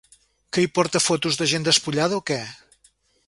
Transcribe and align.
Que 0.55 0.63
hi 0.63 0.69
porta 0.77 1.01
fotos 1.09 1.37
de 1.43 1.47
gent 1.53 1.69
despullada 1.69 2.21
o 2.23 2.27
què? 2.31 2.39